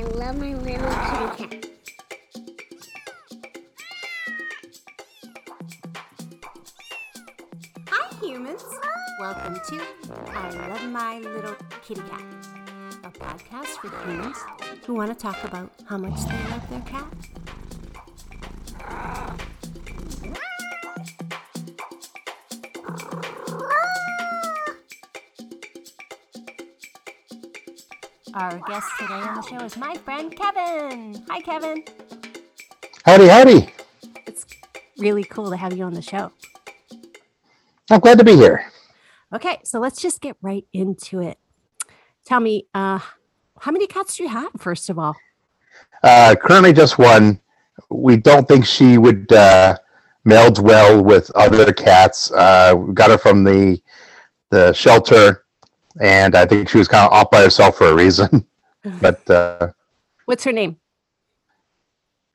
I 0.00 0.02
love 0.02 0.38
my 0.38 0.54
little 0.54 1.36
kitty 1.36 1.60
cat. 1.60 1.66
Hi, 7.90 8.16
humans. 8.18 8.64
Welcome 9.20 9.60
to 9.68 9.82
I 10.28 10.68
Love 10.68 10.84
My 10.84 11.18
Little 11.18 11.54
Kitty 11.82 12.00
Cat, 12.00 12.22
a 13.04 13.10
podcast 13.10 13.66
for 13.66 13.90
humans 14.08 14.38
who 14.86 14.94
want 14.94 15.10
to 15.10 15.14
talk 15.14 15.44
about 15.44 15.70
how 15.86 15.98
much 15.98 16.18
they 16.24 16.50
love 16.50 16.70
their 16.70 16.80
cat. 16.80 17.06
Our 28.40 28.58
guest 28.66 28.88
today 28.98 29.12
on 29.12 29.34
the 29.34 29.42
show 29.42 29.62
is 29.62 29.76
my 29.76 29.94
friend 29.96 30.34
Kevin. 30.34 31.22
Hi, 31.28 31.42
Kevin. 31.42 31.84
Howdy, 33.04 33.28
howdy. 33.28 33.74
It's 34.26 34.46
really 34.96 35.24
cool 35.24 35.50
to 35.50 35.58
have 35.58 35.76
you 35.76 35.84
on 35.84 35.92
the 35.92 36.00
show. 36.00 36.32
I'm 37.90 38.00
glad 38.00 38.16
to 38.16 38.24
be 38.24 38.36
here. 38.36 38.64
Okay, 39.34 39.58
so 39.62 39.78
let's 39.78 40.00
just 40.00 40.22
get 40.22 40.38
right 40.40 40.64
into 40.72 41.20
it. 41.20 41.38
Tell 42.24 42.40
me, 42.40 42.66
uh, 42.72 43.00
how 43.58 43.72
many 43.72 43.86
cats 43.86 44.16
do 44.16 44.22
you 44.22 44.30
have, 44.30 44.48
first 44.56 44.88
of 44.88 44.98
all? 44.98 45.16
Uh, 46.02 46.34
currently, 46.40 46.72
just 46.72 46.98
one. 46.98 47.42
We 47.90 48.16
don't 48.16 48.48
think 48.48 48.64
she 48.64 48.96
would 48.96 49.30
uh, 49.34 49.76
meld 50.24 50.64
well 50.64 51.04
with 51.04 51.30
other 51.32 51.74
cats. 51.74 52.30
Uh, 52.30 52.74
we 52.74 52.94
got 52.94 53.10
her 53.10 53.18
from 53.18 53.44
the 53.44 53.82
the 54.48 54.72
shelter, 54.72 55.44
and 56.00 56.34
I 56.36 56.46
think 56.46 56.68
she 56.68 56.78
was 56.78 56.88
kind 56.88 57.06
of 57.06 57.12
off 57.12 57.30
by 57.30 57.42
herself 57.42 57.76
for 57.76 57.88
a 57.88 57.94
reason. 57.94 58.46
but 59.00 59.28
uh, 59.30 59.68
What's 60.26 60.44
her 60.44 60.52
name? 60.52 60.76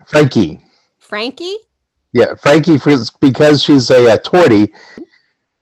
Frankie, 0.05 0.61
Frankie? 0.99 1.55
yeah, 2.13 2.35
Frankie, 2.35 2.77
for, 2.77 2.95
because 3.19 3.61
she's 3.63 3.89
a, 3.89 4.13
a 4.13 4.17
tortie, 4.17 4.71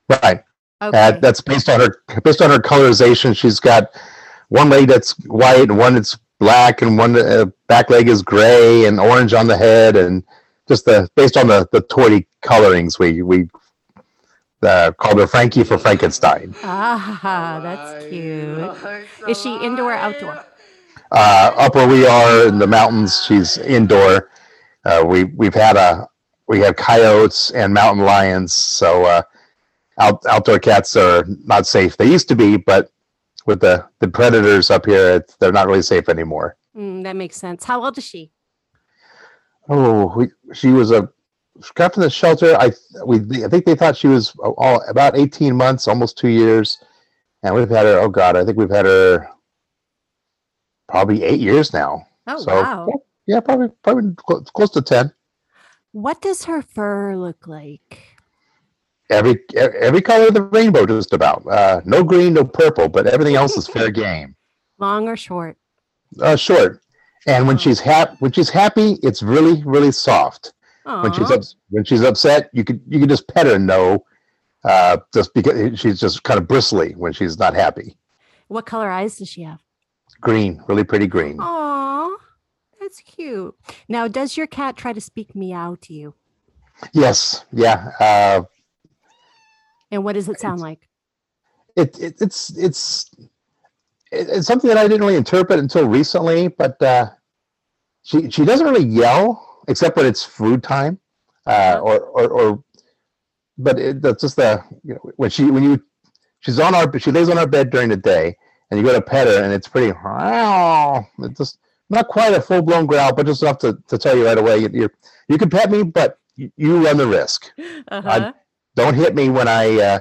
right? 0.09 0.43
Okay. 0.81 0.97
Uh, 0.97 1.11
that's 1.19 1.41
based 1.41 1.69
on 1.69 1.79
her 1.79 2.03
based 2.23 2.41
on 2.41 2.49
her 2.49 2.59
colorization. 2.59 3.35
She's 3.35 3.59
got 3.59 3.89
one 4.49 4.69
leg 4.69 4.87
that's 4.87 5.11
white 5.25 5.69
and 5.69 5.77
one 5.77 5.95
that's 5.95 6.17
black, 6.39 6.81
and 6.81 6.97
one 6.97 7.15
uh, 7.15 7.45
back 7.67 7.89
leg 7.89 8.09
is 8.09 8.21
gray 8.21 8.85
and 8.85 8.99
orange 8.99 9.33
on 9.33 9.47
the 9.47 9.57
head, 9.57 9.95
and 9.95 10.23
just 10.67 10.85
the 10.85 11.09
based 11.15 11.37
on 11.37 11.47
the 11.47 11.67
the 11.71 11.81
tortie 11.83 12.25
colorings, 12.41 12.99
we 12.99 13.21
we 13.21 13.47
uh, 14.65 14.91
called 14.93 15.19
her 15.19 15.27
Frankie 15.27 15.63
for 15.63 15.77
Frankenstein. 15.77 16.55
ah, 16.63 17.59
that's 17.61 18.05
cute. 18.07 19.29
Is 19.29 19.41
she 19.41 19.55
indoor 19.57 19.91
or 19.91 19.95
outdoor? 19.95 20.45
Uh, 21.11 21.51
up 21.57 21.75
where 21.75 21.87
we 21.87 22.07
are 22.07 22.47
in 22.47 22.57
the 22.57 22.67
mountains, 22.67 23.23
she's 23.25 23.57
indoor. 23.57 24.29
Uh, 24.85 25.03
we 25.05 25.25
we've 25.25 25.53
had 25.53 25.75
a 25.75 26.07
we 26.47 26.59
have 26.59 26.75
coyotes 26.75 27.51
and 27.51 27.73
mountain 27.73 28.03
lions, 28.03 28.53
so 28.53 29.05
uh, 29.05 29.21
out, 29.99 30.25
outdoor 30.27 30.59
cats 30.59 30.95
are 30.95 31.23
not 31.45 31.67
safe. 31.67 31.97
They 31.97 32.07
used 32.07 32.27
to 32.29 32.35
be, 32.35 32.57
but 32.57 32.89
with 33.45 33.61
the 33.61 33.85
the 33.99 34.07
predators 34.07 34.71
up 34.71 34.85
here, 34.85 35.17
it's, 35.17 35.35
they're 35.37 35.51
not 35.51 35.67
really 35.67 35.81
safe 35.81 36.09
anymore. 36.09 36.57
Mm, 36.75 37.03
that 37.03 37.15
makes 37.15 37.37
sense. 37.37 37.63
How 37.63 37.83
old 37.83 37.97
is 37.97 38.03
she? 38.03 38.31
Oh, 39.69 40.13
we, 40.17 40.27
she 40.53 40.69
was 40.69 40.91
a 40.91 41.01
she 41.01 41.09
got 41.75 41.93
from 41.93 42.03
the 42.03 42.09
shelter. 42.09 42.55
I 42.59 42.71
we 43.05 43.17
I 43.43 43.47
think 43.47 43.65
they 43.65 43.75
thought 43.75 43.97
she 43.97 44.07
was 44.07 44.35
all 44.39 44.81
about 44.89 45.17
eighteen 45.17 45.55
months, 45.55 45.87
almost 45.87 46.17
two 46.17 46.29
years, 46.29 46.79
and 47.43 47.53
we've 47.55 47.69
had 47.69 47.85
her. 47.85 47.99
Oh 47.99 48.09
God, 48.09 48.35
I 48.35 48.43
think 48.45 48.57
we've 48.57 48.69
had 48.69 48.85
her 48.85 49.27
probably 50.87 51.23
eight 51.23 51.39
years 51.39 51.73
now. 51.73 52.05
Oh, 52.27 52.37
So, 52.37 52.53
wow. 52.61 52.87
Yeah, 53.25 53.39
probably 53.39 53.69
probably 53.83 54.13
close, 54.53 54.71
to 54.71 54.81
ten. 54.81 55.13
What 55.91 56.21
does 56.21 56.43
her 56.45 56.61
fur 56.61 57.15
look 57.15 57.47
like? 57.47 57.99
Every 59.09 59.39
every 59.55 60.01
color 60.01 60.27
of 60.27 60.33
the 60.33 60.41
rainbow, 60.41 60.85
just 60.85 61.13
about. 61.13 61.45
Uh, 61.47 61.81
no 61.85 62.03
green, 62.03 62.33
no 62.33 62.43
purple, 62.43 62.89
but 62.89 63.05
everything 63.07 63.35
else 63.35 63.55
is 63.55 63.67
fair 63.67 63.91
game. 63.91 64.35
Long 64.79 65.07
or 65.07 65.15
short? 65.15 65.55
Uh, 66.19 66.35
short. 66.35 66.81
And 67.27 67.47
when 67.47 67.55
Oh. 67.55 67.59
she's 67.59 67.79
hap- 67.79 68.19
when 68.19 68.31
she's 68.31 68.49
happy, 68.49 68.97
it's 69.03 69.21
really 69.23 69.61
really 69.63 69.91
soft. 69.91 70.53
When 70.85 71.13
she's 71.13 71.55
when 71.69 71.83
she's 71.85 72.01
upset, 72.01 72.49
you 72.53 72.63
could 72.63 72.81
you 72.87 72.99
could 72.99 73.09
just 73.09 73.27
pet 73.29 73.45
her 73.45 73.57
No, 73.57 74.03
uh, 74.65 74.97
just 75.13 75.33
because 75.33 75.79
she's 75.79 75.99
just 75.99 76.23
kind 76.23 76.37
of 76.39 76.47
bristly 76.47 76.93
when 76.93 77.13
she's 77.13 77.37
not 77.39 77.53
happy. 77.53 77.97
What 78.49 78.65
color 78.65 78.89
eyes 78.89 79.17
does 79.17 79.29
she 79.29 79.43
have? 79.43 79.61
Green, 80.21 80.61
really 80.67 80.83
pretty 80.83 81.07
green. 81.07 81.37
Aw, 81.39 82.09
that's 82.79 82.99
cute. 82.99 83.55
Now, 83.87 84.07
does 84.07 84.35
your 84.37 84.47
cat 84.47 84.75
try 84.77 84.93
to 84.93 85.01
speak 85.01 85.35
meow 85.35 85.77
to 85.81 85.93
you? 85.93 86.13
Yes, 86.93 87.45
yeah. 87.53 87.91
Uh, 87.99 88.43
And 89.91 90.03
what 90.03 90.13
does 90.13 90.27
it 90.27 90.39
sound 90.39 90.59
like? 90.59 90.87
it, 91.75 91.97
it 91.99 92.21
it's 92.21 92.55
it's 92.57 93.09
it's 94.11 94.45
something 94.45 94.67
that 94.67 94.77
I 94.77 94.83
didn't 94.87 95.01
really 95.01 95.15
interpret 95.15 95.59
until 95.59 95.87
recently, 95.87 96.49
but 96.49 96.79
uh, 96.81 97.09
she 98.03 98.29
she 98.29 98.43
doesn't 98.45 98.65
really 98.67 98.85
yell 98.85 99.52
except 99.67 99.97
when 99.97 100.05
it's 100.05 100.23
food 100.23 100.63
time, 100.63 100.99
uh, 101.47 101.79
or, 101.81 101.99
or 101.99 102.29
or 102.29 102.63
but 103.57 103.79
it, 103.79 104.01
that's 104.01 104.21
just 104.21 104.35
the 104.35 104.63
you 104.83 104.93
know 104.95 105.11
when 105.15 105.29
she 105.29 105.49
when 105.49 105.63
you 105.63 105.83
she's 106.39 106.59
on 106.59 106.75
our 106.75 106.99
she 106.99 107.11
lays 107.11 107.29
on 107.29 107.37
our 107.37 107.47
bed 107.47 107.69
during 107.69 107.89
the 107.89 107.97
day 107.97 108.35
and 108.69 108.79
you 108.79 108.85
go 108.85 108.93
to 108.93 109.01
pet 109.01 109.27
her 109.27 109.43
and 109.43 109.53
it's 109.53 109.67
pretty 109.67 109.93
it's 111.19 111.37
just 111.37 111.59
not 111.89 112.07
quite 112.07 112.33
a 112.33 112.41
full 112.41 112.61
blown 112.61 112.85
growl, 112.85 113.13
but 113.13 113.25
just 113.25 113.43
enough 113.43 113.59
to, 113.59 113.77
to 113.87 113.97
tell 113.97 114.17
you 114.17 114.25
right 114.25 114.37
away 114.37 114.57
you 114.57 114.69
you 114.73 114.89
you 115.27 115.37
can 115.37 115.49
pet 115.49 115.69
me, 115.71 115.83
but 115.83 116.17
you, 116.35 116.51
you 116.57 116.85
run 116.85 116.97
the 116.97 117.07
risk. 117.07 117.51
Uh-huh. 117.89 118.33
Don't 118.75 118.95
hit 118.95 119.13
me 119.13 119.29
when 119.29 119.47
I 119.47 119.79
uh, 119.79 119.99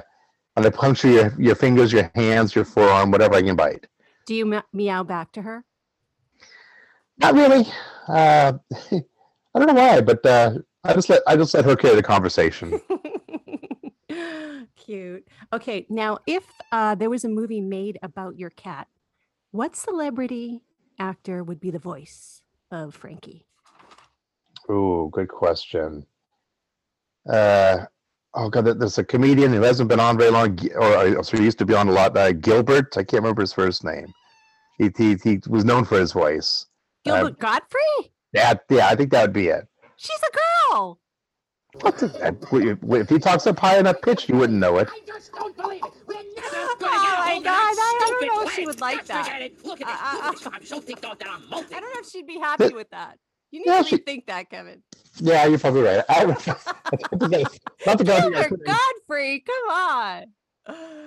when 0.55 0.65
I 0.65 0.69
puncture 0.69 1.09
your, 1.09 1.33
your 1.37 1.55
fingers, 1.55 1.91
your 1.91 2.11
hands, 2.15 2.55
your 2.55 2.65
forearm, 2.65 3.11
whatever 3.11 3.35
I 3.35 3.41
can 3.41 3.55
bite. 3.55 3.87
Do 4.25 4.33
you 4.33 4.61
meow 4.71 5.03
back 5.03 5.31
to 5.33 5.41
her? 5.41 5.63
Not 7.17 7.35
really. 7.35 7.67
Uh, 8.07 8.53
I 9.55 9.59
don't 9.59 9.67
know 9.67 9.73
why, 9.73 10.01
but 10.01 10.25
uh, 10.25 10.55
I 10.83 10.93
just 10.93 11.09
let 11.09 11.21
I 11.27 11.35
just 11.35 11.53
let 11.53 11.65
her 11.65 11.75
carry 11.75 11.95
the 11.95 12.03
conversation. 12.03 12.81
Cute. 14.75 15.27
Okay, 15.53 15.85
now 15.89 16.17
if 16.27 16.43
uh, 16.71 16.95
there 16.95 17.09
was 17.09 17.23
a 17.23 17.29
movie 17.29 17.61
made 17.61 17.99
about 18.01 18.37
your 18.37 18.49
cat, 18.49 18.87
what 19.51 19.75
celebrity 19.75 20.61
actor 20.99 21.43
would 21.43 21.59
be 21.59 21.71
the 21.71 21.79
voice 21.79 22.41
of 22.71 22.95
Frankie? 22.95 23.45
Ooh, 24.69 25.09
good 25.13 25.29
question. 25.29 26.05
Uh, 27.29 27.85
oh 28.33 28.49
god, 28.49 28.65
there's 28.65 28.97
a 28.97 29.03
comedian 29.03 29.53
who 29.53 29.61
hasn't 29.61 29.89
been 29.89 29.99
on 29.99 30.17
very 30.17 30.31
long, 30.31 30.57
or 30.75 30.97
uh, 30.97 31.23
so 31.23 31.37
he 31.37 31.43
used 31.43 31.59
to 31.59 31.65
be 31.65 31.75
on 31.75 31.87
a 31.87 31.91
lot. 31.91 32.17
Uh, 32.17 32.31
Gilbert, 32.33 32.97
I 32.97 33.03
can't 33.03 33.23
remember 33.23 33.41
his 33.41 33.53
first 33.53 33.83
name. 33.83 34.11
He 34.79 34.89
he, 34.97 35.15
he 35.23 35.39
was 35.47 35.63
known 35.63 35.85
for 35.85 35.99
his 35.99 36.11
voice. 36.11 36.65
Uh, 37.05 37.21
Gilbert 37.21 37.39
Gottfried? 37.39 38.09
Yeah, 38.33 38.53
yeah, 38.69 38.87
I 38.87 38.95
think 38.95 39.11
that 39.11 39.21
would 39.23 39.33
be 39.33 39.47
it. 39.47 39.67
She's 39.97 40.19
a 40.19 40.71
girl. 40.71 40.99
What 41.81 41.97
the, 41.97 42.07
uh, 42.27 42.95
if 42.97 43.09
he 43.09 43.17
talks 43.19 43.47
up 43.47 43.57
high 43.59 43.77
enough 43.79 44.01
pitch, 44.01 44.29
you 44.29 44.35
wouldn't 44.35 44.59
know 44.59 44.77
it. 44.77 44.87
I 44.91 44.99
just 45.07 45.31
don't 45.33 45.55
believe 45.57 45.81
it. 45.83 45.91
We're 46.07 46.13
never 46.13 46.55
Oh 46.55 46.75
gonna 46.79 46.91
get 46.91 47.01
my 47.01 47.25
a 47.25 47.25
hold 47.25 47.37
of 47.39 47.43
God, 47.45 47.53
I 47.55 47.97
don't 48.19 48.27
know 48.27 48.43
if 48.43 48.53
she 48.53 48.65
would 48.67 48.79
like 48.81 49.05
that. 49.05 49.25
forget 49.25 49.41
it. 49.41 49.65
Look 49.65 49.81
at 49.81 49.87
Uh, 49.87 49.91
this. 50.31 50.45
uh, 50.45 50.49
Look 50.49 50.55
at 50.55 50.61
this. 50.61 50.61
I'm 50.61 50.65
so 50.65 50.85
ticked 50.85 51.05
off 51.05 51.17
that 51.19 51.27
I'm 51.29 51.49
molting. 51.49 51.75
I 51.75 51.79
don't 51.79 51.93
know 51.93 51.99
if 52.01 52.09
she'd 52.09 52.27
be 52.27 52.37
happy 52.39 52.73
with 52.73 52.89
that. 52.91 53.17
You 53.51 53.59
need 53.59 53.67
Yeah, 53.67 53.81
to 53.81 53.87
she- 53.87 53.97
rethink 53.97 54.25
that, 54.27 54.49
Kevin. 54.49 54.83
Yeah, 55.17 55.45
you're 55.45 55.59
probably 55.59 55.81
right. 55.81 56.03
I, 56.09 56.25
not 56.25 56.37
the 57.97 58.03
go, 58.03 58.29
not 58.29 58.49
to 58.49 58.57
Gottfried, 58.57 59.43
come 59.45 59.69
on. 59.71 60.23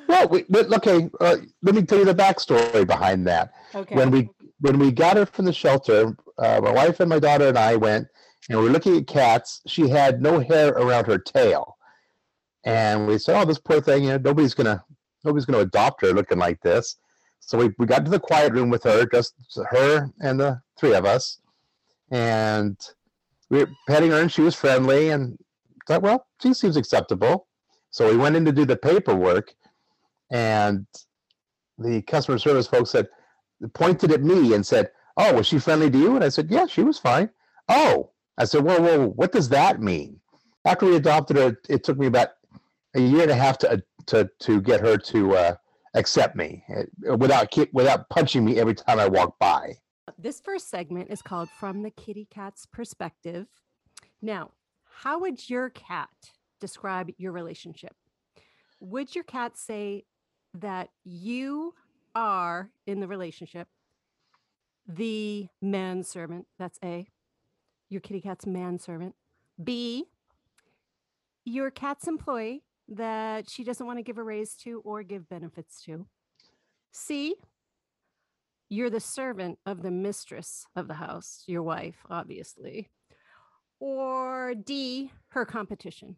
Well, 0.08 0.28
we, 0.28 0.44
but, 0.48 0.72
okay. 0.74 1.08
Uh, 1.20 1.36
let 1.62 1.74
me 1.74 1.82
tell 1.82 1.98
you 1.98 2.04
the 2.04 2.14
backstory 2.14 2.86
behind 2.86 3.26
that. 3.26 3.52
Okay. 3.74 3.94
When 3.94 4.10
we 4.10 4.28
when 4.60 4.78
we 4.78 4.90
got 4.92 5.16
her 5.16 5.26
from 5.26 5.44
the 5.46 5.52
shelter, 5.52 6.16
uh, 6.38 6.60
my 6.62 6.70
wife 6.70 7.00
and 7.00 7.08
my 7.08 7.18
daughter 7.18 7.48
and 7.48 7.58
I 7.58 7.76
went 7.76 8.08
and 8.48 8.58
we 8.58 8.64
were 8.64 8.70
looking 8.70 8.96
at 8.96 9.06
cats. 9.06 9.62
She 9.66 9.88
had 9.88 10.22
no 10.22 10.40
hair 10.40 10.68
around 10.68 11.06
her 11.06 11.18
tail, 11.18 11.76
and 12.64 13.06
we 13.06 13.18
said, 13.18 13.40
"Oh, 13.40 13.44
this 13.44 13.58
poor 13.58 13.80
thing. 13.80 14.04
You 14.04 14.10
know, 14.10 14.18
nobody's 14.18 14.54
gonna 14.54 14.84
nobody's 15.24 15.46
gonna 15.46 15.60
adopt 15.60 16.02
her 16.02 16.12
looking 16.12 16.38
like 16.38 16.60
this." 16.62 16.96
So 17.40 17.58
we, 17.58 17.70
we 17.78 17.86
got 17.86 18.04
to 18.04 18.10
the 18.10 18.18
quiet 18.18 18.52
room 18.52 18.70
with 18.70 18.82
her, 18.84 19.06
just 19.06 19.34
her 19.70 20.10
and 20.20 20.40
the 20.40 20.60
three 20.78 20.94
of 20.94 21.04
us, 21.04 21.40
and 22.10 22.76
we 23.50 23.58
were 23.58 23.70
petting 23.88 24.10
her, 24.10 24.20
and 24.20 24.32
she 24.32 24.42
was 24.42 24.54
friendly, 24.54 25.10
and 25.10 25.38
thought, 25.86 26.02
well, 26.02 26.26
she 26.42 26.52
seems 26.52 26.76
acceptable. 26.76 27.46
So 27.90 28.10
we 28.10 28.16
went 28.16 28.36
in 28.36 28.44
to 28.44 28.52
do 28.52 28.64
the 28.64 28.76
paperwork, 28.76 29.54
and 30.30 30.86
the 31.78 32.02
customer 32.02 32.38
service 32.38 32.66
folks 32.66 32.90
said, 32.90 33.08
pointed 33.74 34.12
at 34.12 34.22
me 34.22 34.54
and 34.54 34.66
said, 34.66 34.90
"Oh, 35.16 35.34
was 35.34 35.46
she 35.46 35.58
friendly 35.58 35.90
to 35.90 35.98
you?" 35.98 36.14
And 36.14 36.24
I 36.24 36.28
said, 36.28 36.50
"Yeah, 36.50 36.66
she 36.66 36.82
was 36.82 36.98
fine." 36.98 37.30
Oh, 37.68 38.12
I 38.38 38.44
said, 38.44 38.64
Well, 38.64 38.82
whoa, 38.82 39.06
what 39.08 39.32
does 39.32 39.48
that 39.50 39.80
mean?" 39.80 40.20
After 40.64 40.86
we 40.86 40.96
adopted 40.96 41.36
her, 41.36 41.56
it 41.68 41.84
took 41.84 41.98
me 41.98 42.06
about 42.06 42.30
a 42.94 43.00
year 43.00 43.22
and 43.22 43.30
a 43.30 43.34
half 43.34 43.58
to 43.58 43.82
to 44.06 44.28
to 44.40 44.60
get 44.60 44.80
her 44.80 44.96
to 44.96 45.36
uh, 45.36 45.54
accept 45.94 46.36
me 46.36 46.64
uh, 46.74 47.16
without 47.16 47.54
without 47.72 48.08
punching 48.08 48.44
me 48.44 48.58
every 48.58 48.74
time 48.74 48.98
I 48.98 49.08
walked 49.08 49.38
by. 49.38 49.78
This 50.18 50.40
first 50.40 50.70
segment 50.70 51.10
is 51.10 51.22
called 51.22 51.48
From 51.50 51.82
the 51.82 51.90
Kitty 51.90 52.26
Cat's 52.30 52.66
Perspective. 52.66 53.46
Now, 54.22 54.52
how 54.84 55.20
would 55.20 55.50
your 55.50 55.70
cat 55.70 56.08
describe 56.60 57.10
your 57.18 57.32
relationship? 57.32 57.94
Would 58.80 59.14
your 59.14 59.24
cat 59.24 59.56
say 59.56 60.04
that 60.54 60.90
you 61.04 61.74
are 62.14 62.70
in 62.86 63.00
the 63.00 63.08
relationship 63.08 63.68
the 64.86 65.48
manservant? 65.60 66.46
That's 66.58 66.78
A. 66.84 67.08
Your 67.88 68.00
kitty 68.00 68.20
cat's 68.20 68.46
manservant. 68.46 69.14
B. 69.62 70.04
Your 71.44 71.70
cat's 71.70 72.08
employee 72.08 72.64
that 72.88 73.48
she 73.48 73.64
doesn't 73.64 73.86
want 73.86 73.98
to 73.98 74.02
give 74.02 74.18
a 74.18 74.22
raise 74.22 74.54
to 74.54 74.80
or 74.84 75.02
give 75.02 75.28
benefits 75.28 75.82
to. 75.84 76.06
C. 76.92 77.36
You're 78.68 78.90
the 78.90 79.00
servant 79.00 79.58
of 79.64 79.82
the 79.82 79.90
mistress 79.90 80.66
of 80.74 80.88
the 80.88 80.94
house, 80.94 81.44
your 81.46 81.62
wife, 81.62 81.98
obviously. 82.10 82.90
Or 83.78 84.54
D, 84.54 85.12
her 85.28 85.44
competition 85.44 86.16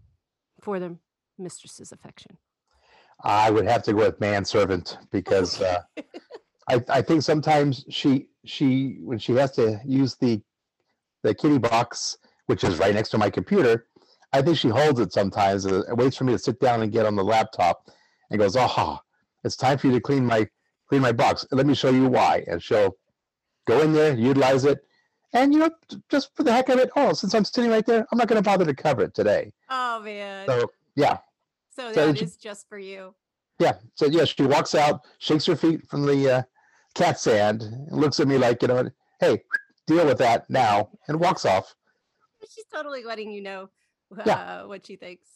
for 0.61 0.79
the 0.79 0.97
mistress's 1.39 1.93
affection. 1.93 2.39
I 3.23 3.51
would 3.51 3.67
have 3.67 3.83
to 3.85 3.93
go 3.93 3.99
with 3.99 4.21
manservant 4.21 4.97
because 5.11 5.61
uh, 5.61 5.83
I, 6.69 6.83
I 6.89 7.03
think 7.03 7.23
sometimes 7.23 7.85
she 7.89 8.29
she 8.45 8.99
when 9.03 9.19
she 9.19 9.33
has 9.33 9.53
to 9.53 9.81
use 9.85 10.17
the 10.17 10.41
the 11.23 11.35
kitty 11.35 11.59
box, 11.59 12.17
which 12.47 12.63
is 12.65 12.79
right 12.79 12.95
next 12.95 13.09
to 13.11 13.19
my 13.19 13.31
computer, 13.31 13.87
I 14.33 14.43
think 14.43 14.57
she 14.59 14.69
holds 14.69 15.01
it 15.01 15.13
sometimes 15.13 15.67
uh, 15.67 15.83
and 15.89 15.99
waits 15.99 16.17
for 16.17 16.25
me 16.25 16.33
to 16.33 16.39
sit 16.39 16.61
down 16.61 16.83
and 16.83 16.93
get 16.93 17.07
on 17.07 17.17
the 17.17 17.25
laptop 17.25 17.89
and 18.31 18.39
goes, 18.39 18.57
"Oh, 18.59 18.99
it's 19.45 19.57
time 19.57 19.79
for 19.79 19.87
you 19.89 19.95
to 19.95 20.01
clean 20.01 20.25
my 20.27 20.47
clean 20.89 21.03
my 21.03 21.13
box. 21.13 21.47
Let 21.51 21.67
me 21.67 21.75
show 21.75 21.91
you 21.91 22.07
why." 22.09 22.45
And 22.47 22.63
she'll 22.63 22.97
go 23.67 23.81
in 23.83 23.93
there, 23.93 24.15
utilize 24.17 24.65
it, 24.65 24.79
and 25.33 25.53
you 25.53 25.61
know, 25.61 25.71
just 26.11 26.35
for 26.37 26.43
the 26.43 26.53
heck 26.53 26.69
of 26.69 26.79
it, 26.79 26.91
oh, 26.97 27.13
since 27.15 27.35
I'm 27.35 27.45
sitting 27.45 27.71
right 27.71 27.85
there, 27.85 28.07
I'm 28.13 28.19
not 28.19 28.29
going 28.29 28.43
to 28.43 28.49
bother 28.49 28.65
to 28.67 28.75
cover 28.75 29.03
it 29.03 29.15
today. 29.15 29.53
Oh 29.71 30.01
man. 30.03 30.47
So 30.47 30.71
yeah, 30.97 31.19
So 31.71 31.93
so 31.93 32.07
that 32.07 32.19
she- 32.19 32.25
is 32.25 32.37
just 32.37 32.69
for 32.69 32.79
you. 32.79 33.15
yeah. 33.59 33.75
So 33.95 34.07
yeah, 34.07 34.25
she 34.25 34.43
walks 34.43 34.75
out, 34.75 35.01
shakes 35.19 35.47
her 35.47 35.57
feet 35.57 35.87
from 35.89 36.05
the 36.07 36.31
uh, 36.31 36.43
cat 36.95 37.19
sand, 37.21 37.63
and 37.63 37.93
looks 37.93 38.21
at 38.21 38.29
me 38.29 38.39
like, 38.39 38.63
you 38.63 38.69
know, 38.69 38.91
hey, 39.21 39.43
deal 39.87 40.07
with 40.07 40.19
that 40.19 40.49
now, 40.51 40.91
and 41.09 41.19
walks 41.21 41.45
off. 41.45 41.75
She's 42.49 42.67
totally 42.73 43.05
letting 43.05 43.31
you 43.31 43.43
know 43.43 43.69
uh, 44.17 44.23
Yeah. 44.27 44.65
what 44.65 44.87
she 44.87 44.97
thinks. 44.97 45.29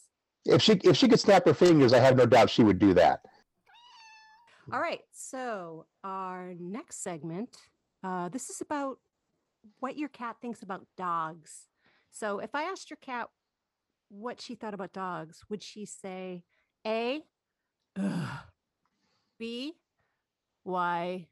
If 0.45 0.61
she 0.61 0.73
if 0.83 0.97
she 0.97 1.07
could 1.07 1.19
snap 1.19 1.45
her 1.45 1.53
fingers, 1.53 1.93
I 1.93 1.99
have 1.99 2.17
no 2.17 2.25
doubt 2.25 2.49
she 2.49 2.63
would 2.63 2.79
do 2.79 2.93
that. 2.95 3.21
All 4.71 4.79
right. 4.79 5.01
So 5.11 5.85
our 6.03 6.53
next 6.59 7.01
segment, 7.03 7.55
uh, 8.03 8.29
this 8.29 8.49
is 8.49 8.61
about 8.61 8.99
what 9.79 9.97
your 9.97 10.09
cat 10.09 10.37
thinks 10.41 10.61
about 10.61 10.85
dogs. 10.97 11.67
So 12.11 12.39
if 12.39 12.53
I 12.53 12.63
asked 12.63 12.89
your 12.89 12.97
cat 12.97 13.27
what 14.09 14.41
she 14.41 14.55
thought 14.55 14.73
about 14.73 14.93
dogs, 14.93 15.43
would 15.49 15.63
she 15.63 15.85
say 15.85 16.43
A, 16.85 17.21
ugh, 17.97 18.27
B, 19.39 19.73
Y, 20.65 21.27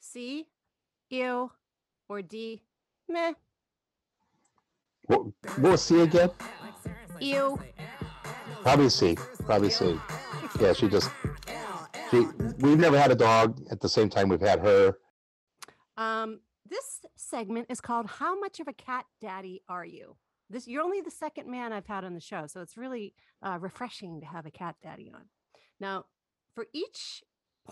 C, 0.00 0.48
ew, 1.10 1.50
or 2.08 2.22
D, 2.22 2.62
meh, 3.08 3.34
What, 5.06 5.24
what 5.58 5.72
was 5.72 5.82
C 5.82 6.00
again? 6.00 6.30
ew? 7.20 7.58
Probably 8.62 8.88
C. 8.88 9.16
Probably 9.44 9.70
C. 9.70 9.98
Yeah, 10.60 10.72
she 10.72 10.88
just 10.88 11.10
she. 12.10 12.26
We've 12.58 12.78
never 12.78 12.98
had 12.98 13.10
a 13.10 13.14
dog 13.14 13.60
at 13.70 13.80
the 13.80 13.88
same 13.88 14.08
time 14.08 14.28
we've 14.28 14.40
had 14.40 14.60
her. 14.60 14.98
Um, 15.96 16.40
this 16.68 17.00
segment 17.16 17.66
is 17.70 17.80
called 17.80 18.06
"How 18.06 18.38
much 18.38 18.60
of 18.60 18.68
a 18.68 18.72
cat 18.72 19.06
daddy 19.20 19.62
are 19.68 19.84
you?" 19.84 20.16
This 20.50 20.66
you're 20.66 20.82
only 20.82 21.00
the 21.00 21.10
second 21.10 21.48
man 21.50 21.72
I've 21.72 21.86
had 21.86 22.04
on 22.04 22.14
the 22.14 22.20
show, 22.20 22.46
so 22.46 22.60
it's 22.60 22.76
really 22.76 23.14
uh, 23.42 23.58
refreshing 23.60 24.20
to 24.20 24.26
have 24.26 24.44
a 24.46 24.50
cat 24.50 24.76
daddy 24.82 25.10
on. 25.14 25.26
Now, 25.78 26.04
for 26.54 26.66
each 26.74 27.22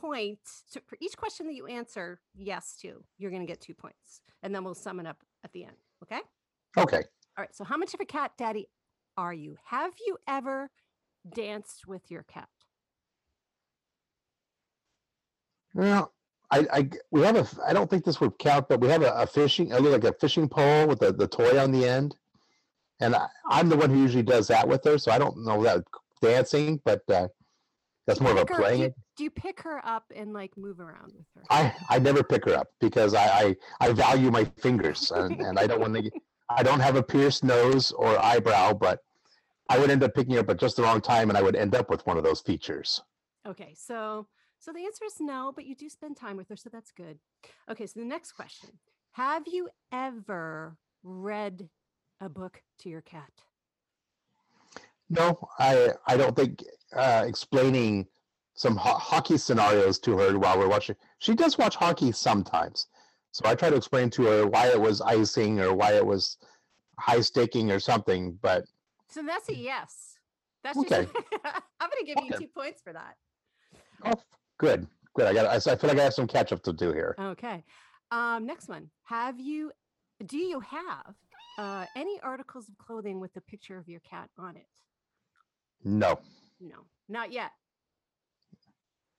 point, 0.00 0.38
so 0.44 0.80
for 0.86 0.96
each 1.00 1.16
question 1.16 1.46
that 1.46 1.54
you 1.54 1.66
answer 1.66 2.20
yes 2.34 2.76
to, 2.82 3.04
you're 3.18 3.30
going 3.30 3.42
to 3.42 3.46
get 3.46 3.60
two 3.60 3.74
points, 3.74 4.22
and 4.42 4.54
then 4.54 4.64
we'll 4.64 4.74
sum 4.74 5.00
it 5.00 5.06
up 5.06 5.18
at 5.44 5.52
the 5.52 5.64
end. 5.64 5.76
Okay. 6.02 6.20
Okay. 6.76 7.02
All 7.36 7.42
right. 7.42 7.54
So, 7.54 7.64
how 7.64 7.76
much 7.76 7.94
of 7.94 8.00
a 8.00 8.04
cat 8.04 8.32
daddy 8.38 8.68
are 9.16 9.34
you? 9.34 9.56
Have 9.66 9.92
you 10.06 10.16
ever 10.26 10.70
danced 11.28 11.86
with 11.86 12.02
your 12.10 12.22
cat? 12.24 12.48
Well, 15.74 16.12
I, 16.50 16.66
I 16.72 16.90
we 17.10 17.22
have 17.22 17.36
a. 17.36 17.46
I 17.66 17.72
don't 17.72 17.90
think 17.90 18.04
this 18.04 18.20
would 18.20 18.38
count, 18.38 18.68
but 18.68 18.80
we 18.80 18.88
have 18.88 19.02
a, 19.02 19.12
a 19.12 19.26
fishing, 19.26 19.72
a 19.72 19.76
little 19.76 19.92
like 19.92 20.04
a 20.04 20.12
fishing 20.18 20.48
pole 20.48 20.86
with 20.86 21.00
the, 21.00 21.12
the 21.12 21.28
toy 21.28 21.58
on 21.58 21.72
the 21.72 21.86
end, 21.86 22.16
and 23.00 23.14
I, 23.14 23.26
I'm 23.48 23.68
the 23.68 23.76
one 23.76 23.90
who 23.90 23.98
usually 24.00 24.22
does 24.22 24.48
that 24.48 24.66
with 24.66 24.84
her, 24.84 24.98
so 24.98 25.12
I 25.12 25.18
don't 25.18 25.44
know 25.44 25.62
that 25.64 25.84
dancing, 26.22 26.80
but 26.84 27.02
uh, 27.10 27.28
that's 28.08 28.20
more 28.20 28.32
of 28.32 28.38
a 28.38 28.40
her- 28.40 28.46
do, 28.46 28.54
playing. 28.54 28.80
you, 28.80 28.94
do 29.18 29.24
you 29.24 29.30
pick 29.30 29.60
her 29.60 29.84
up 29.86 30.04
and 30.16 30.32
like 30.32 30.56
move 30.56 30.80
around 30.80 31.12
with 31.14 31.26
her? 31.34 31.42
I, 31.50 31.74
I 31.90 31.98
never 31.98 32.24
pick 32.24 32.46
her 32.46 32.54
up 32.54 32.68
because 32.80 33.14
I, 33.14 33.26
I, 33.26 33.56
I 33.80 33.92
value 33.92 34.30
my 34.30 34.44
fingers 34.60 35.12
and, 35.12 35.40
and 35.40 35.58
I 35.58 35.66
don't 35.66 35.80
want 35.80 35.94
to 35.94 36.10
I 36.50 36.62
don't 36.62 36.80
have 36.80 36.96
a 36.96 37.02
pierced 37.02 37.44
nose 37.44 37.92
or 37.92 38.18
eyebrow, 38.18 38.72
but 38.72 39.00
I 39.68 39.78
would 39.78 39.90
end 39.90 40.02
up 40.02 40.14
picking 40.14 40.34
her 40.34 40.40
up 40.40 40.48
at 40.48 40.58
just 40.58 40.76
the 40.76 40.82
wrong 40.82 41.02
time 41.02 41.28
and 41.28 41.36
I 41.36 41.42
would 41.42 41.54
end 41.54 41.74
up 41.74 41.90
with 41.90 42.06
one 42.06 42.16
of 42.16 42.24
those 42.24 42.40
features. 42.40 43.02
Okay, 43.46 43.74
so 43.76 44.26
so 44.58 44.72
the 44.72 44.84
answer 44.84 45.04
is 45.04 45.16
no, 45.20 45.52
but 45.54 45.66
you 45.66 45.76
do 45.76 45.88
spend 45.90 46.16
time 46.16 46.36
with 46.36 46.48
her, 46.48 46.56
so 46.56 46.70
that's 46.72 46.90
good. 46.90 47.18
Okay, 47.70 47.86
so 47.86 48.00
the 48.00 48.06
next 48.06 48.32
question: 48.32 48.70
Have 49.12 49.44
you 49.46 49.68
ever 49.92 50.76
read 51.02 51.68
a 52.20 52.28
book 52.28 52.62
to 52.80 52.88
your 52.88 53.02
cat? 53.02 53.30
No, 55.10 55.48
I 55.58 55.92
I 56.06 56.16
don't 56.16 56.36
think 56.36 56.64
uh, 56.94 57.24
explaining 57.26 58.06
some 58.54 58.76
ho- 58.76 58.98
hockey 58.98 59.38
scenarios 59.38 59.98
to 60.00 60.18
her 60.18 60.38
while 60.38 60.58
we're 60.58 60.68
watching. 60.68 60.96
She 61.18 61.34
does 61.34 61.56
watch 61.56 61.76
hockey 61.76 62.12
sometimes, 62.12 62.88
so 63.32 63.42
I 63.46 63.54
try 63.54 63.70
to 63.70 63.76
explain 63.76 64.10
to 64.10 64.22
her 64.24 64.46
why 64.46 64.68
it 64.68 64.80
was 64.80 65.00
icing 65.00 65.60
or 65.60 65.74
why 65.74 65.92
it 65.94 66.04
was 66.04 66.38
high 66.98 67.20
sticking 67.20 67.70
or 67.70 67.80
something. 67.80 68.38
But 68.42 68.64
So 69.08 69.22
that's 69.22 69.48
a 69.48 69.56
yes. 69.56 70.16
That's 70.64 70.78
Okay. 70.78 71.04
just. 71.04 71.16
I'm 71.80 71.88
going 71.90 72.04
to 72.04 72.14
give 72.14 72.24
you 72.24 72.32
two 72.36 72.48
points 72.48 72.82
for 72.82 72.92
that. 72.92 73.16
oh, 74.04 74.20
good, 74.58 74.86
good. 75.14 75.26
I 75.26 75.32
got. 75.32 75.46
I, 75.46 75.72
I 75.72 75.76
feel 75.76 75.88
like 75.88 75.98
I 75.98 76.04
have 76.04 76.14
some 76.14 76.26
catch 76.26 76.52
up 76.52 76.62
to 76.64 76.72
do 76.72 76.92
here. 76.92 77.14
Okay. 77.18 77.64
Um, 78.10 78.44
next 78.44 78.68
one: 78.68 78.90
Have 79.04 79.38
you? 79.40 79.72
Do 80.26 80.36
you 80.36 80.58
have 80.60 81.14
uh, 81.58 81.86
any 81.94 82.18
articles 82.20 82.68
of 82.68 82.76
clothing 82.76 83.20
with 83.20 83.36
a 83.36 83.40
picture 83.40 83.78
of 83.78 83.88
your 83.88 84.00
cat 84.00 84.30
on 84.36 84.56
it? 84.56 84.66
No, 85.84 86.18
No, 86.60 86.76
not 87.08 87.32
yet. 87.32 87.52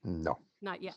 no. 0.04 0.38
Not 0.62 0.82
yet. 0.82 0.94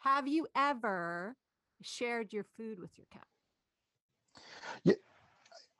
Have 0.00 0.28
you 0.28 0.46
ever 0.54 1.36
shared 1.82 2.32
your 2.32 2.44
food 2.56 2.78
with 2.78 2.90
your 2.96 3.06
cat? 3.10 3.26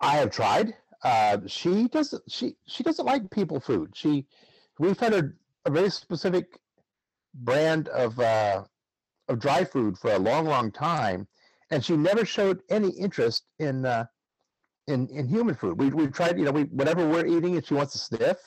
I 0.01 0.17
have 0.17 0.31
tried. 0.31 0.75
Uh, 1.03 1.39
she 1.47 1.89
doesn't. 1.89 2.23
She 2.31 2.57
she 2.67 2.83
doesn't 2.83 3.07
like 3.07 3.31
people 3.31 3.61
food. 3.61 3.93
She 3.95 4.27
we 4.79 4.93
fed 4.95 5.13
her 5.15 5.37
a 5.65 5.71
very 5.71 5.91
specific 5.91 6.59
brand 7.35 7.89
of 7.89 8.19
uh, 8.19 8.65
of 9.29 9.39
dry 9.39 9.65
food 9.65 9.97
for 9.99 10.13
a 10.13 10.19
long, 10.19 10.47
long 10.47 10.71
time, 10.71 11.29
and 11.71 11.85
she 11.85 11.97
never 11.97 12.25
showed 12.25 12.63
any 12.69 12.91
interest 12.91 13.45
in 13.59 13.87
uh, 13.87 14.05
in 14.89 15.09
in 15.09 15.29
human 15.29 15.55
food. 15.55 15.79
We 15.79 15.91
we 15.91 16.07
tried. 16.09 16.39
You 16.39 16.47
know, 16.47 16.53
we 16.53 16.65
whatever 16.65 17.09
we're 17.09 17.27
eating, 17.27 17.57
and 17.57 17.67
she 17.67 17.75
wants 17.75 17.93
to 17.93 17.99
sniff. 17.99 18.39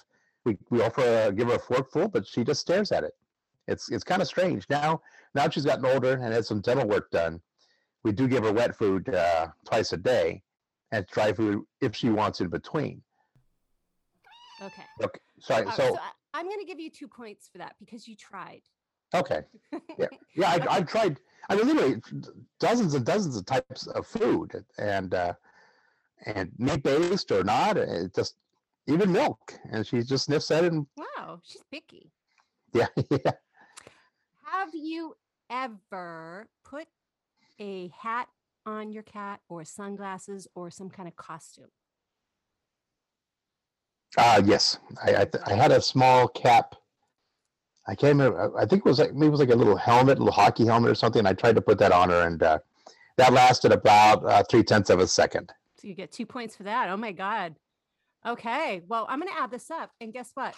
We 0.45 0.57
we 0.69 0.81
offer 0.81 1.01
a, 1.01 1.31
give 1.31 1.47
her 1.47 1.55
a 1.55 1.59
forkful, 1.59 2.07
but 2.07 2.25
she 2.25 2.43
just 2.43 2.61
stares 2.61 2.91
at 2.91 3.03
it. 3.03 3.13
It's 3.67 3.91
it's 3.91 4.03
kind 4.03 4.21
of 4.21 4.27
strange. 4.27 4.65
Now 4.69 5.01
now 5.35 5.49
she's 5.49 5.65
gotten 5.65 5.85
older 5.85 6.13
and 6.13 6.33
had 6.33 6.45
some 6.45 6.61
dental 6.61 6.87
work 6.87 7.11
done. 7.11 7.41
We 8.03 8.11
do 8.11 8.27
give 8.27 8.43
her 8.43 8.53
wet 8.53 8.75
food 8.75 9.13
uh, 9.13 9.47
twice 9.65 9.91
a 9.93 9.97
day 9.97 10.41
and 10.91 11.05
dry 11.07 11.33
food 11.33 11.63
if 11.81 11.95
she 11.95 12.09
wants 12.09 12.39
in 12.41 12.47
between. 12.47 13.01
Okay. 14.61 14.83
Okay, 15.03 15.19
sorry. 15.39 15.65
Uh, 15.67 15.71
so, 15.71 15.97
I, 15.97 16.39
I'm 16.39 16.45
going 16.45 16.59
to 16.59 16.65
give 16.65 16.79
you 16.79 16.89
two 16.89 17.07
points 17.07 17.49
for 17.51 17.57
that 17.59 17.75
because 17.79 18.07
you 18.07 18.15
tried. 18.15 18.61
okay, 19.13 19.41
yeah, 19.97 20.07
yeah. 20.35 20.49
I, 20.69 20.77
I've 20.77 20.87
tried. 20.87 21.19
I 21.49 21.55
mean, 21.55 21.67
literally 21.67 22.01
dozens 22.59 22.93
and 22.93 23.05
dozens 23.05 23.35
of 23.35 23.45
types 23.45 23.87
of 23.87 24.05
food, 24.05 24.63
and 24.77 25.13
uh, 25.13 25.33
and 26.25 26.51
meat 26.57 26.83
based 26.83 27.31
or 27.31 27.43
not, 27.43 27.77
it 27.77 28.13
just 28.13 28.35
even 28.87 29.11
milk, 29.11 29.53
and 29.71 29.85
she 29.85 30.01
just 30.03 30.25
sniffs 30.25 30.51
at 30.51 30.63
it. 30.63 30.73
And 30.73 30.87
Wow, 30.97 31.41
she's 31.43 31.63
picky. 31.71 32.11
yeah, 32.73 32.87
yeah. 33.09 33.31
Have 34.45 34.69
you 34.73 35.15
ever 35.49 36.47
put 36.63 36.87
a 37.59 37.89
hat 37.89 38.27
on 38.65 38.91
your 38.91 39.03
cat 39.03 39.41
or 39.49 39.63
sunglasses 39.63 40.47
or 40.55 40.69
some 40.71 40.89
kind 40.89 41.07
of 41.07 41.15
costume? 41.15 41.69
Uh, 44.17 44.41
yes, 44.43 44.77
I 45.03 45.21
I, 45.21 45.25
th- 45.25 45.43
I 45.45 45.53
had 45.53 45.71
a 45.71 45.81
small 45.81 46.27
cap 46.27 46.75
I 47.87 47.95
can't 47.95 48.17
remember. 48.17 48.55
I 48.59 48.63
I 48.63 48.65
think 48.65 48.85
it 48.85 48.89
was 48.89 48.99
like 48.99 49.13
maybe 49.13 49.27
it 49.27 49.31
was 49.31 49.39
like 49.39 49.49
a 49.49 49.55
little 49.55 49.75
helmet, 49.75 50.17
a 50.17 50.21
little 50.23 50.31
hockey 50.33 50.65
helmet 50.65 50.91
or 50.91 50.95
something. 50.95 51.25
I 51.25 51.33
tried 51.33 51.55
to 51.55 51.61
put 51.61 51.79
that 51.79 51.91
on 51.91 52.09
her, 52.09 52.27
and 52.27 52.41
uh, 52.43 52.59
that 53.17 53.33
lasted 53.33 53.71
about 53.71 54.23
uh, 54.25 54.43
three 54.49 54.63
tenths 54.63 54.89
of 54.91 54.99
a 54.99 55.07
second. 55.07 55.51
So 55.79 55.87
you 55.87 55.95
get 55.95 56.11
two 56.11 56.25
points 56.25 56.55
for 56.55 56.63
that. 56.63 56.89
Oh 56.89 56.97
my 56.97 57.11
God. 57.11 57.55
Okay. 58.27 58.81
Well, 58.87 59.05
I'm 59.09 59.19
going 59.19 59.31
to 59.31 59.39
add 59.39 59.51
this 59.51 59.71
up. 59.71 59.91
And 60.01 60.11
guess 60.11 60.31
what? 60.33 60.55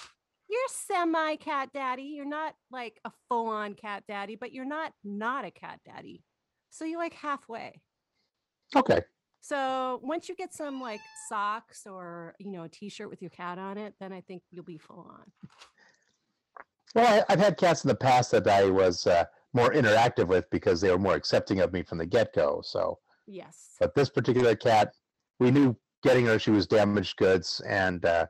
You're 0.50 0.60
semi 0.68 1.36
cat 1.36 1.70
daddy. 1.74 2.04
You're 2.04 2.26
not 2.26 2.56
like 2.72 3.00
a 3.06 3.12
full 3.30 3.48
on 3.48 3.74
cat 3.76 4.04
daddy, 4.08 4.36
but 4.36 4.52
you're 4.52 4.66
not 4.66 4.94
not 5.04 5.46
a 5.46 5.52
cat 5.52 5.80
daddy. 5.86 6.24
So 6.72 6.86
you're 6.86 7.00
like 7.00 7.14
halfway. 7.14 7.82
Okay. 8.76 9.02
So 9.42 10.00
once 10.04 10.28
you 10.30 10.36
get 10.36 10.54
some 10.54 10.82
like 10.82 11.00
socks 11.30 11.86
or, 11.86 12.36
you 12.40 12.52
know, 12.52 12.64
a 12.64 12.70
t 12.70 12.90
shirt 12.90 13.10
with 13.10 13.22
your 13.22 13.32
cat 13.32 13.58
on 13.58 13.78
it, 13.78 13.94
then 14.00 14.12
I 14.12 14.22
think 14.22 14.44
you'll 14.52 14.66
be 14.66 14.78
full 14.78 15.08
on. 15.10 15.32
Well, 16.96 17.24
I, 17.30 17.34
I've 17.34 17.40
had 17.40 17.58
cats 17.58 17.84
in 17.84 17.88
the 17.88 17.96
past 17.96 18.32
that 18.32 18.48
I 18.48 18.66
was 18.70 19.08
uh, 19.08 19.26
more 19.54 19.70
interactive 19.72 20.28
with 20.28 20.50
because 20.50 20.82
they 20.82 20.92
were 20.92 21.00
more 21.00 21.16
accepting 21.16 21.62
of 21.62 21.72
me 21.72 21.84
from 21.84 21.98
the 21.98 22.06
get 22.06 22.34
go. 22.34 22.62
So, 22.64 23.00
Yes. 23.28 23.76
but 23.80 23.96
this 23.96 24.10
particular 24.10 24.56
cat, 24.56 24.94
we 25.42 25.50
knew 25.50 25.76
getting 26.04 26.28
her, 26.28 26.38
she 26.38 26.52
was 26.52 26.68
damaged 26.68 27.18
goods. 27.18 27.62
And 27.68 28.06
uh, 28.06 28.28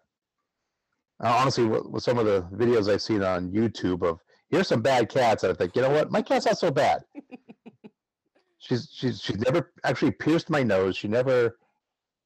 uh, 1.22 1.38
honestly, 1.40 1.66
with, 1.66 1.86
with 1.86 2.04
some 2.04 2.18
of 2.18 2.26
the 2.26 2.42
videos 2.54 2.92
I've 2.92 3.02
seen 3.02 3.22
on 3.22 3.52
YouTube 3.52 4.02
of 4.08 4.20
here's 4.50 4.70
some 4.70 4.82
bad 4.82 5.10
cats, 5.10 5.44
I 5.44 5.54
think, 5.54 5.76
you 5.76 5.82
know 5.82 5.90
what, 5.90 6.10
my 6.10 6.22
cat's 6.22 6.46
not 6.46 6.58
so 6.58 6.72
bad. 6.72 7.02
she's 8.60 8.90
she's 8.94 9.22
she's 9.22 9.40
never 9.40 9.74
actually 9.84 10.12
pierced 10.12 10.50
my 10.50 10.64
nose. 10.64 10.96
She 10.96 11.10
never, 11.10 11.58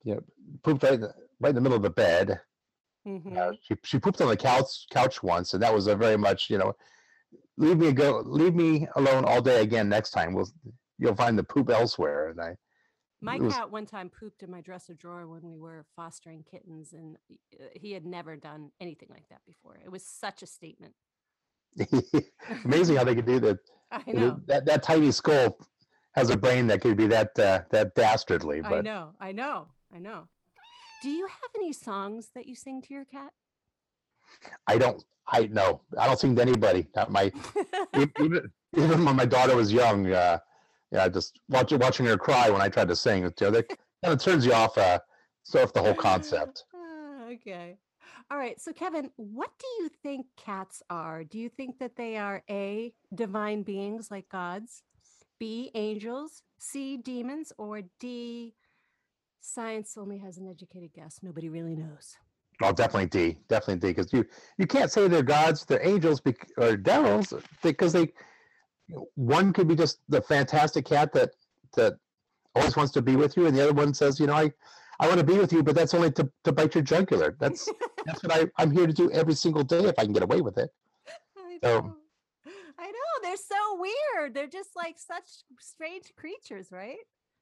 you 0.03 0.15
know, 0.15 0.21
pooped 0.63 0.83
right 0.83 0.93
in 0.93 1.01
the, 1.01 1.13
right 1.39 1.49
in 1.49 1.55
the 1.55 1.61
middle 1.61 1.77
of 1.77 1.83
the 1.83 1.89
bed. 1.89 2.39
Mhm. 3.07 3.37
Uh, 3.37 3.53
she 3.63 3.75
she 3.83 3.99
pooped 3.99 4.21
on 4.21 4.29
the 4.29 4.37
couch 4.37 4.85
couch 4.91 5.23
once, 5.23 5.53
and 5.53 5.63
that 5.63 5.73
was 5.73 5.87
a 5.87 5.95
very 5.95 6.17
much 6.17 6.49
you 6.49 6.59
know, 6.59 6.73
leave 7.57 7.77
me 7.77 7.91
go, 7.91 8.21
leave 8.23 8.53
me 8.53 8.87
alone 8.95 9.25
all 9.25 9.41
day 9.41 9.61
again. 9.61 9.89
Next 9.89 10.11
time, 10.11 10.33
we'll 10.33 10.49
you'll 10.99 11.15
find 11.15 11.37
the 11.37 11.43
poop 11.43 11.69
elsewhere. 11.69 12.29
And 12.29 12.39
I 12.39 12.55
My 13.21 13.37
was- 13.37 13.53
cat 13.53 13.71
one 13.71 13.85
time 13.85 14.09
pooped 14.09 14.43
in 14.43 14.51
my 14.51 14.61
dresser 14.61 14.93
drawer 14.93 15.27
when 15.27 15.49
we 15.49 15.57
were 15.57 15.85
fostering 15.95 16.43
kittens, 16.43 16.93
and 16.93 17.17
uh, 17.59 17.65
he 17.73 17.91
had 17.91 18.05
never 18.05 18.35
done 18.35 18.71
anything 18.79 19.09
like 19.11 19.27
that 19.29 19.41
before. 19.45 19.79
It 19.83 19.91
was 19.91 20.05
such 20.05 20.43
a 20.43 20.47
statement. 20.47 20.93
amazing 22.63 22.95
how 22.95 23.03
they 23.03 23.15
could 23.15 23.25
do 23.25 23.39
that. 23.39 23.59
I 23.91 24.03
know. 24.11 24.39
That 24.47 24.65
that 24.65 24.83
tiny 24.83 25.11
skull 25.11 25.57
has 26.13 26.29
a 26.29 26.37
brain 26.37 26.67
that 26.67 26.81
could 26.81 26.97
be 26.97 27.07
that 27.07 27.37
uh, 27.39 27.61
that 27.71 27.95
dastardly. 27.95 28.61
But 28.61 28.79
I 28.79 28.81
know. 28.81 29.11
I 29.19 29.31
know. 29.31 29.67
I 29.93 29.99
know. 29.99 30.27
Do 31.01 31.09
you 31.09 31.27
have 31.27 31.51
any 31.55 31.73
songs 31.73 32.29
that 32.33 32.47
you 32.47 32.55
sing 32.55 32.81
to 32.83 32.93
your 32.93 33.05
cat? 33.05 33.31
I 34.67 34.77
don't. 34.77 35.03
I 35.27 35.47
know. 35.47 35.81
I 35.97 36.07
don't 36.07 36.19
sing 36.19 36.35
to 36.35 36.41
anybody. 36.41 36.87
Not 36.95 37.11
my 37.11 37.31
even 38.19 38.51
even 38.75 39.05
when 39.05 39.15
my 39.15 39.25
daughter 39.25 39.55
was 39.55 39.71
young. 39.71 40.11
Uh, 40.11 40.39
yeah, 40.95 41.09
just 41.09 41.39
watching 41.49 41.79
watching 41.79 42.05
her 42.05 42.17
cry 42.17 42.49
when 42.49 42.61
I 42.61 42.69
tried 42.69 42.87
to 42.87 42.95
sing. 42.95 43.23
You 43.23 43.31
know, 43.41 43.51
that 43.51 43.67
kind 43.69 44.13
of 44.13 44.21
turns 44.21 44.45
you 44.45 44.53
off. 44.53 44.77
Uh, 44.77 44.99
so 45.43 45.61
off 45.61 45.73
the 45.73 45.81
whole 45.81 45.93
concept. 45.93 46.63
Okay. 47.27 47.79
All 48.29 48.37
right. 48.37 48.61
So, 48.61 48.71
Kevin, 48.71 49.09
what 49.15 49.49
do 49.57 49.65
you 49.79 49.89
think 50.03 50.27
cats 50.37 50.83
are? 50.91 51.23
Do 51.23 51.39
you 51.39 51.49
think 51.49 51.79
that 51.79 51.95
they 51.95 52.17
are 52.17 52.43
A, 52.51 52.93
divine 53.15 53.63
beings 53.63 54.11
like 54.11 54.29
gods, 54.29 54.83
B, 55.39 55.71
angels, 55.73 56.43
C, 56.59 56.97
demons, 56.97 57.51
or 57.57 57.81
D, 57.99 58.53
science 59.41 59.97
only 59.97 60.19
has 60.19 60.37
an 60.37 60.47
educated 60.47 60.91
guess? 60.93 61.21
Nobody 61.23 61.49
really 61.49 61.75
knows. 61.75 62.15
Oh, 62.61 62.71
definitely 62.71 63.07
D. 63.07 63.37
Definitely 63.49 63.87
D. 63.87 63.93
Because 63.95 64.13
you 64.13 64.23
you 64.59 64.67
can't 64.67 64.91
say 64.91 65.07
they're 65.07 65.23
gods, 65.23 65.65
they're 65.65 65.85
angels, 65.85 66.21
bec- 66.21 66.47
or 66.59 66.77
devils 66.77 67.33
because 67.63 67.91
they. 67.91 68.13
One 69.15 69.51
could 69.53 69.67
be 69.67 69.75
just 69.75 69.99
the 70.09 70.21
fantastic 70.21 70.85
cat 70.85 71.11
that 71.13 71.31
that 71.75 71.97
always 72.55 72.75
wants 72.75 72.91
to 72.93 73.01
be 73.01 73.15
with 73.15 73.35
you, 73.35 73.47
and 73.47 73.55
the 73.55 73.63
other 73.63 73.73
one 73.73 73.93
says, 73.93 74.19
you 74.19 74.27
know, 74.27 74.33
I 74.33 74.51
I 74.99 75.07
want 75.07 75.19
to 75.19 75.25
be 75.25 75.37
with 75.37 75.51
you, 75.51 75.61
but 75.63 75.75
that's 75.75 75.93
only 75.93 76.11
to, 76.11 76.29
to 76.45 76.51
bite 76.51 76.73
your 76.75 76.83
jugular. 76.83 77.35
That's 77.39 77.67
that's 78.05 78.23
what 78.23 78.33
I, 78.33 78.45
I'm 78.57 78.71
here 78.71 78.87
to 78.87 78.93
do 78.93 79.11
every 79.11 79.33
single 79.33 79.63
day 79.63 79.85
if 79.85 79.95
I 79.97 80.03
can 80.03 80.13
get 80.13 80.23
away 80.23 80.41
with 80.41 80.57
it. 80.57 80.69
I 81.37 81.57
So- 81.63 81.79
know. 81.81 81.95
I 82.77 82.87
know. 82.87 83.11
They're 83.23 83.37
so 83.37 83.79
weird. 83.79 84.33
They're 84.35 84.47
just 84.47 84.75
like 84.75 84.99
such 84.99 85.43
strange 85.59 86.13
creatures, 86.15 86.67
right? 86.71 86.97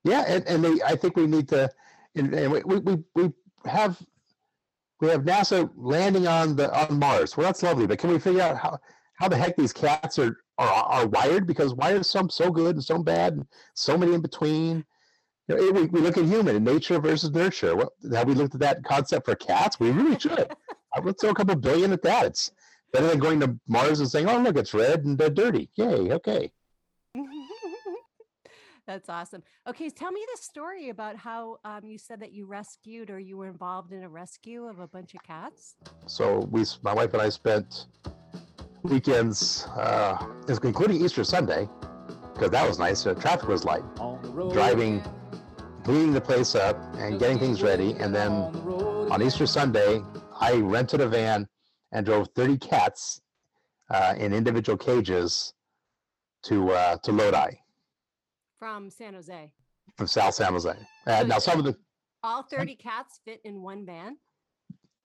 Yeah, 0.06 0.24
and, 0.28 0.48
and 0.48 0.64
they, 0.64 0.82
I 0.84 0.96
think 0.96 1.16
we 1.18 1.28
need 1.28 1.50
to, 1.50 1.70
and, 2.16 2.34
and 2.34 2.52
we, 2.52 2.62
we, 2.64 2.78
we, 2.80 3.04
we 3.16 3.32
have 3.66 4.02
we 5.02 5.10
have 5.10 5.24
NASA 5.24 5.70
landing 5.76 6.28
on 6.28 6.56
the 6.56 6.74
on 6.74 6.98
Mars. 7.00 7.36
Well, 7.36 7.46
that's 7.48 7.62
lovely, 7.64 7.88
but 7.88 8.00
can 8.00 8.10
we 8.12 8.20
figure 8.20 8.42
out 8.42 8.58
how 8.58 8.80
how 9.16 9.28
the 9.28 9.36
heck 9.36 9.56
these 9.58 9.74
cats 9.74 10.18
are 10.20 10.38
are, 10.58 10.68
are 10.68 11.08
wired? 11.08 11.48
Because 11.48 11.74
why 11.74 11.92
are 11.92 12.04
some 12.04 12.30
so 12.30 12.52
good 12.52 12.76
and 12.76 12.84
some 12.84 13.04
bad, 13.04 13.34
and 13.34 13.48
so 13.74 13.98
many 13.98 14.14
in 14.14 14.22
between? 14.22 14.86
You 15.48 15.56
know, 15.56 15.72
we, 15.72 15.88
we 15.88 16.00
look 16.00 16.18
at 16.18 16.26
human 16.26 16.56
and 16.56 16.66
nature 16.66 17.00
versus 17.00 17.32
nurture. 17.32 17.76
What 17.76 17.90
have 18.14 18.28
we 18.28 18.34
looked 18.34 18.56
at 18.56 18.62
that 18.62 18.84
concept 18.84 19.26
for 19.26 19.36
cats? 19.36 19.80
We 19.80 19.92
really 19.92 20.18
should. 20.18 20.48
Let's 21.04 21.22
throw 21.22 21.32
a 21.32 21.36
couple 21.36 21.56
billion 21.56 21.92
at 21.92 22.02
that. 22.04 22.28
It's 22.28 22.52
better 22.94 23.08
than 23.08 23.20
going 23.20 23.40
to 23.42 23.58
Mars 23.68 24.00
and 24.00 24.10
saying, 24.10 24.30
"Oh, 24.30 24.38
look, 24.38 24.58
it's 24.58 24.74
red 24.74 25.04
and 25.04 25.22
uh, 25.22 25.30
dirty." 25.30 25.70
Yay! 25.76 26.12
Okay. 26.14 26.52
That's 28.86 29.10
awesome. 29.10 29.44
Okay, 29.68 29.90
tell 29.90 30.12
me 30.12 30.22
the 30.36 30.42
story 30.42 30.90
about 30.90 31.16
how 31.16 31.58
um, 31.64 31.86
you 31.86 31.98
said 31.98 32.20
that 32.20 32.34
you 32.34 32.46
rescued 32.46 33.10
or 33.10 33.18
you 33.18 33.38
were 33.38 33.48
involved 33.48 33.94
in 33.94 34.04
a 34.04 34.10
rescue 34.10 34.66
of 34.66 34.80
a 34.80 34.88
bunch 34.88 35.14
of 35.14 35.24
cats. 35.24 35.76
So 36.06 36.48
we, 36.52 36.66
my 36.84 36.94
wife 36.94 37.14
and 37.14 37.22
I 37.22 37.30
spent 37.30 37.86
weekends, 38.84 39.66
uh, 39.76 40.18
including 40.64 41.04
Easter 41.04 41.24
Sunday, 41.24 41.68
because 42.34 42.52
that 42.52 42.68
was 42.68 42.80
nice. 42.80 43.06
Uh, 43.06 43.14
traffic 43.14 43.48
was 43.48 43.64
light. 43.66 43.84
Driving, 44.52 45.02
cleaning 45.84 46.14
the 46.14 46.22
place 46.22 46.56
up 46.56 46.78
and 46.98 47.20
getting 47.20 47.40
things 47.40 47.62
ready, 47.62 47.94
and 47.94 48.14
then 48.14 48.32
on 49.12 49.22
Easter 49.22 49.48
Sunday, 49.48 50.02
I 50.40 50.56
rented 50.58 51.02
a 51.02 51.08
van 51.08 51.48
and 51.92 52.06
drove 52.06 52.28
30 52.36 52.58
cats 52.58 53.22
uh, 53.90 54.16
in 54.18 54.34
individual 54.34 54.78
cages 54.78 55.54
to 56.44 56.72
uh, 56.72 56.98
to 57.04 57.12
Lodi 57.12 57.52
From 58.60 58.90
San 58.90 59.14
Jose. 59.14 59.54
from 59.98 60.08
South 60.08 60.34
San 60.34 60.52
Jose. 60.54 60.70
Uh, 61.08 61.20
So 61.22 61.28
now 61.28 61.40
some 61.40 61.60
of 61.60 61.66
the 61.66 61.78
All 62.24 62.44
30 62.44 62.76
cats 62.76 63.20
fit 63.24 63.40
in 63.46 63.62
one 63.62 63.86
van. 63.86 64.18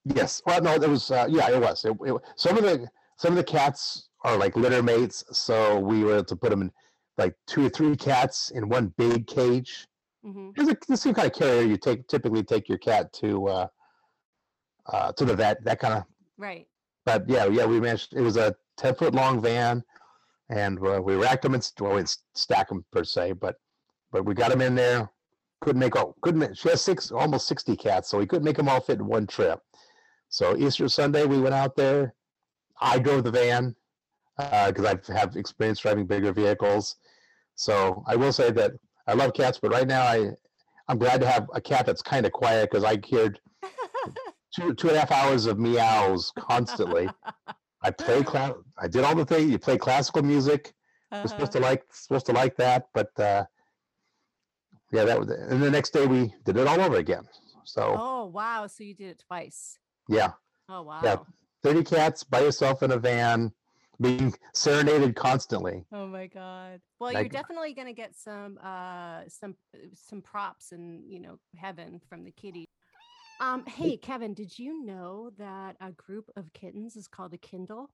Yes. 0.05 0.41
Well, 0.47 0.63
no, 0.63 0.75
it 0.75 0.89
was. 0.89 1.11
Uh, 1.11 1.27
yeah, 1.29 1.51
it 1.51 1.61
was. 1.61 1.85
It, 1.85 1.95
it, 2.01 2.15
some 2.37 2.57
of 2.57 2.65
the 2.65 2.89
some 3.19 3.33
of 3.33 3.37
the 3.37 3.45
cats 3.45 4.09
are 4.25 4.37
like 4.37 4.57
litter 4.57 4.83
mates, 4.83 5.25
so 5.33 5.79
we 5.79 6.05
were 6.05 6.15
able 6.15 6.25
to 6.25 6.37
put 6.37 6.51
them 6.51 6.63
in 6.63 6.71
like 7.19 7.35
two 7.47 7.67
or 7.67 7.69
three 7.69 7.97
cats 7.97 8.51
in 8.51 8.69
one 8.69 8.95
big 8.97 9.27
cage. 9.27 9.87
hmm 10.25 10.51
It's 10.57 10.69
like 10.69 10.87
the 10.87 10.97
same 10.97 11.15
kind 11.15 11.27
of 11.31 11.35
carrier 11.37 11.63
you 11.63 11.77
take 11.77 12.07
typically 12.09 12.43
take 12.45 12.69
your 12.69 12.79
cat 12.79 13.13
to 13.15 13.47
uh, 13.49 13.67
uh, 14.87 15.13
to 15.13 15.25
the 15.25 15.35
vet. 15.35 15.63
That 15.65 15.81
kind 15.81 15.95
of. 15.95 16.05
Right. 16.39 16.67
But 17.05 17.29
yeah, 17.29 17.47
yeah, 17.47 17.67
we 17.67 17.81
managed. 17.81 18.15
It 18.15 18.21
was 18.23 18.37
a 18.37 18.55
ten 18.77 18.95
foot 18.95 19.15
long 19.15 19.41
van, 19.41 19.83
and 20.49 20.79
uh, 20.87 21.01
we 21.03 21.17
racked 21.17 21.43
them 21.43 21.55
and 21.55 21.73
well, 21.81 21.97
we 21.97 22.05
stack 22.35 22.69
them 22.69 22.85
per 22.93 23.05
se, 23.05 23.33
but 23.33 23.57
but 24.13 24.25
we 24.25 24.35
got 24.35 24.51
them 24.51 24.61
in 24.61 24.75
there. 24.75 25.11
Couldn't 25.61 25.81
make 25.81 25.97
all. 25.97 26.15
Couldn't. 26.23 26.41
Make, 26.41 26.57
she 26.57 26.69
has 26.69 26.83
six, 26.83 27.11
almost 27.11 27.49
sixty 27.49 27.75
cats, 27.77 28.09
so 28.09 28.19
we 28.19 28.27
couldn't 28.27 28.45
make 28.45 28.57
them 28.57 28.69
all 28.69 28.81
fit 28.81 29.01
in 29.01 29.07
one 29.07 29.27
trip. 29.27 29.59
So 30.29 30.57
Easter 30.57 30.89
Sunday, 30.89 31.25
we 31.27 31.41
went 31.41 31.55
out 31.55 31.75
there. 31.75 32.15
I 32.81 32.99
drove 32.99 33.25
the 33.25 33.31
van 33.31 33.75
because 34.37 34.85
I 34.85 35.19
have 35.19 35.37
experience 35.37 35.81
driving 35.81 36.07
bigger 36.07 36.33
vehicles. 36.33 36.97
So 37.57 38.05
I 38.07 38.17
will 38.17 38.33
say 38.33 38.51
that 38.53 38.73
I 39.07 39.15
love 39.15 39.33
cats, 39.35 39.59
but 39.61 39.73
right 39.73 39.87
now 39.89 40.03
I 40.03 40.31
I'm 40.89 40.99
glad 40.99 41.21
to 41.21 41.27
have 41.29 41.49
a 41.53 41.61
cat 41.61 41.87
that's 41.87 42.03
kind 42.03 42.25
of 42.25 42.33
quiet 42.33 42.71
because 42.71 42.85
I 42.85 42.99
heard 43.11 43.41
two 44.55 44.75
two 44.75 44.89
and 44.89 44.97
a 44.97 45.01
half 45.01 45.11
hours 45.13 45.47
of 45.47 45.59
meows 45.59 46.33
constantly. 46.39 47.09
I 47.83 47.91
play 47.91 48.23
cla- 48.23 48.57
I 48.79 48.89
did 48.89 49.05
all 49.05 49.15
the 49.15 49.25
things. 49.25 49.51
You 49.51 49.59
play 49.59 49.79
classical 49.79 50.23
music. 50.23 50.75
Uh-huh. 51.11 51.27
supposed 51.27 51.53
to 51.53 51.61
like 51.61 51.83
supposed 51.93 52.27
to 52.27 52.33
like 52.33 52.57
that, 52.59 52.89
but 52.93 53.19
uh, 53.19 53.45
yeah, 54.93 55.05
that 55.05 55.19
was. 55.19 55.31
And 55.31 55.63
the 55.63 55.71
next 55.71 55.93
day 55.93 56.07
we 56.07 56.35
did 56.45 56.57
it 56.57 56.67
all 56.67 56.81
over 56.81 56.97
again. 56.97 57.27
So 57.65 57.95
Oh, 57.99 58.27
wow. 58.27 58.67
So 58.67 58.85
you 58.85 58.95
did 58.95 59.09
it 59.09 59.25
twice. 59.27 59.79
yeah, 60.09 60.33
Oh, 60.69 60.83
wow. 60.83 61.01
Yeah. 61.03 61.17
Thirty 61.63 61.83
cats 61.85 62.25
by 62.25 62.41
yourself 62.41 62.83
in 62.83 62.93
a 62.93 62.99
van, 62.99 63.53
being 64.01 64.33
serenaded 64.55 65.17
constantly. 65.17 65.85
Oh 65.93 66.07
my 66.07 66.27
god. 66.27 66.81
Well, 67.01 67.13
Like- 67.13 67.25
you're 67.25 67.29
definitely 67.43 67.75
going 67.75 67.89
to 67.89 67.93
get 67.95 68.15
some 68.17 68.59
uh 68.63 69.23
some 69.29 69.57
some 69.95 70.23
props 70.23 70.73
in, 70.73 71.03
you 71.07 71.21
know, 71.21 71.39
heaven 71.57 72.01
from 72.09 72.25
the 72.25 72.31
kitty. 72.33 72.65
Um 73.41 73.65
hey 73.67 73.97
Kevin, 73.97 74.35
did 74.35 74.59
you 74.59 74.85
know 74.85 75.31
that 75.39 75.77
a 75.81 75.93
group 75.93 76.31
of 76.37 76.53
kittens 76.53 76.97
is 76.97 77.07
called 77.09 77.35
a 77.35 77.39
Kindle? 77.39 77.91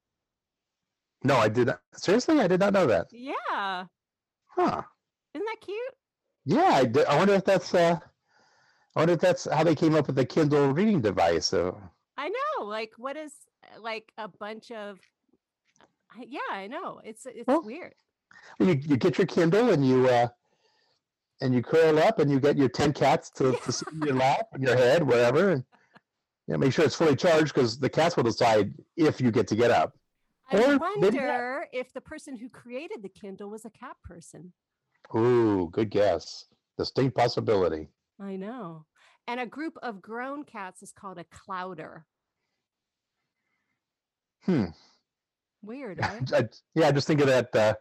No, 1.22 1.36
I 1.36 1.48
did 1.48 1.68
not. 1.68 1.80
Seriously, 1.94 2.38
I 2.40 2.46
did 2.48 2.60
not 2.60 2.72
know 2.74 2.86
that. 2.86 3.06
Yeah. 3.10 3.84
Huh? 4.46 4.82
Isn't 5.34 5.46
that 5.46 5.56
cute? 5.60 5.94
Yeah, 6.44 6.70
I, 6.74 6.84
did, 6.84 7.06
I 7.06 7.16
wonder 7.16 7.32
if 7.34 7.44
that's. 7.44 7.72
Uh, 7.74 7.98
I 8.94 9.00
wonder 9.00 9.14
if 9.14 9.20
that's 9.20 9.48
how 9.50 9.64
they 9.64 9.74
came 9.74 9.94
up 9.94 10.06
with 10.06 10.16
the 10.16 10.24
Kindle 10.26 10.72
reading 10.72 11.00
device. 11.00 11.52
Uh, 11.54 11.72
I 12.18 12.28
know. 12.28 12.64
Like 12.66 12.92
what 12.98 13.16
is 13.16 13.32
like 13.80 14.12
a 14.18 14.28
bunch 14.28 14.70
of 14.70 14.98
yeah, 16.20 16.40
I 16.50 16.66
know. 16.66 17.00
It's 17.04 17.26
it's 17.26 17.46
Well, 17.46 17.62
weird. 17.62 17.94
you, 18.60 18.74
you 18.74 18.96
get 18.96 19.18
your 19.18 19.26
Kindle 19.26 19.70
and 19.70 19.86
you 19.86 20.08
uh, 20.08 20.28
and 21.40 21.54
you 21.54 21.62
curl 21.62 21.98
up 21.98 22.18
and 22.20 22.30
you 22.30 22.40
get 22.40 22.56
your 22.56 22.68
ten 22.68 22.92
cats 22.92 23.30
to, 23.30 23.52
to 23.52 23.72
sit 23.78 23.88
in 23.92 24.02
your 24.02 24.14
lap 24.14 24.46
and 24.52 24.62
your 24.62 24.76
head, 24.76 25.02
wherever, 25.02 25.50
and 25.50 25.64
you 26.46 26.52
know, 26.52 26.58
make 26.58 26.72
sure 26.72 26.84
it's 26.84 26.94
fully 26.94 27.16
charged 27.16 27.54
because 27.54 27.78
the 27.78 27.88
cats 27.88 28.16
will 28.16 28.24
decide 28.24 28.74
if 28.96 29.20
you 29.20 29.30
get 29.30 29.48
to 29.48 29.56
get 29.56 29.70
up. 29.70 29.94
I 30.52 30.58
or 30.58 30.78
wonder 30.78 31.66
if 31.72 31.92
the 31.94 32.02
person 32.02 32.36
who 32.36 32.48
created 32.48 33.02
the 33.02 33.08
Kindle 33.08 33.50
was 33.50 33.64
a 33.64 33.70
cat 33.70 33.96
person. 34.04 34.52
Ooh, 35.16 35.68
good 35.72 35.90
guess. 35.90 36.44
Distinct 36.76 37.16
possibility. 37.16 37.88
I 38.20 38.36
know. 38.36 38.84
And 39.26 39.40
a 39.40 39.46
group 39.46 39.78
of 39.82 40.02
grown 40.02 40.44
cats 40.44 40.82
is 40.82 40.92
called 40.92 41.18
a 41.18 41.24
clowder. 41.24 42.04
Hmm. 44.46 44.66
Weird, 45.62 45.98
right? 45.98 46.32
I, 46.32 46.48
yeah, 46.74 46.88
I 46.88 46.92
just 46.92 47.06
think 47.06 47.20
of 47.20 47.26
that 47.26 47.54
uh, 47.54 47.74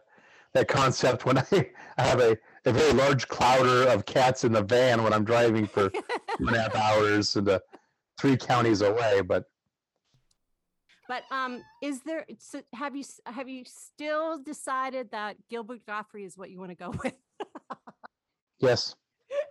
that 0.54 0.68
concept 0.68 1.26
when 1.26 1.38
I, 1.52 1.70
I 1.98 2.02
have 2.02 2.20
a, 2.20 2.36
a 2.64 2.72
very 2.72 2.92
large 2.92 3.28
clowder 3.28 3.86
of 3.92 4.06
cats 4.06 4.44
in 4.44 4.52
the 4.52 4.62
van 4.62 5.02
when 5.02 5.12
I'm 5.12 5.24
driving 5.24 5.66
for 5.66 5.90
two 5.90 6.00
and 6.46 6.56
a 6.56 6.62
half 6.62 6.74
hours 6.74 7.36
and 7.36 7.48
uh, 7.48 7.58
three 8.18 8.36
counties 8.36 8.80
away. 8.80 9.20
But 9.20 9.44
But 11.08 11.24
um, 11.30 11.62
is 11.82 12.00
there? 12.02 12.24
So 12.38 12.62
have 12.74 12.96
you 12.96 13.04
have 13.26 13.48
you 13.48 13.64
still 13.66 14.38
decided 14.42 15.10
that 15.10 15.36
Gilbert 15.50 15.84
Gottfried 15.86 16.24
is 16.24 16.38
what 16.38 16.50
you 16.50 16.58
want 16.58 16.70
to 16.70 16.76
go 16.76 16.94
with? 17.04 17.14
yes, 18.60 18.94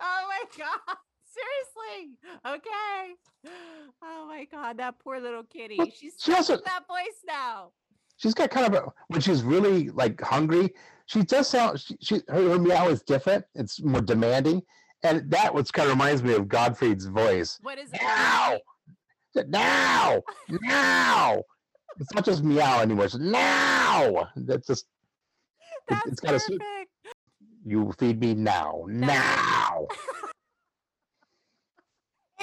oh 0.02 0.28
my 0.28 0.44
god! 0.58 0.98
Seriously? 1.44 2.18
Okay. 2.46 3.14
Oh 4.06 4.26
my 4.28 4.46
god, 4.52 4.78
that 4.78 5.00
poor 5.00 5.20
little 5.20 5.44
kitty. 5.44 5.76
Well, 5.78 5.88
She's 5.94 6.14
she 6.20 6.34
also- 6.34 6.58
that 6.58 6.84
voice 6.88 7.24
now. 7.26 7.72
she's 8.18 8.34
got 8.34 8.50
kind 8.52 8.68
of 8.68 8.74
a 8.74 8.92
when 9.08 9.22
she's 9.22 9.44
really 9.44 9.90
like 9.90 10.20
hungry. 10.22 10.74
She 11.08 11.24
does 11.24 11.48
sound. 11.50 11.80
She, 11.80 11.98
she 12.02 12.22
her, 12.30 12.50
her 12.52 12.60
meow 12.60 12.88
is 12.90 13.02
different. 13.02 13.46
It's 13.56 13.82
more 13.82 14.02
demanding, 14.02 14.62
and 15.04 15.30
that 15.32 15.54
what's 15.54 15.72
kind 15.72 15.88
of 15.90 15.96
reminds 15.96 16.22
me 16.24 16.34
of 16.34 16.48
Gottfried's 16.48 17.06
voice. 17.06 17.60
What 17.62 17.78
is 17.80 17.90
it? 17.94 18.02
Meow, 18.02 18.60
now, 19.48 20.22
now. 20.62 21.42
It's 22.00 22.14
not 22.14 22.26
just 22.26 22.44
meow 22.44 22.82
anymore. 22.82 23.06
It's 23.06 23.16
now. 23.16 24.30
That's 24.36 24.68
just 24.68 24.86
That's 25.90 26.08
it's 26.08 26.20
got 26.20 26.36
a 26.36 26.60
you 27.66 27.94
feed 27.98 28.20
me 28.20 28.34
now, 28.34 28.84
now. 28.88 29.88